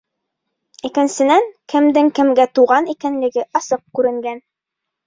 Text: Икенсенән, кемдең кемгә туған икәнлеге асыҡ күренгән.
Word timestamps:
Икенсенән, 0.89 1.45
кемдең 1.75 2.11
кемгә 2.21 2.49
туған 2.59 2.91
икәнлеге 2.97 3.49
асыҡ 3.63 3.87
күренгән. 4.01 4.47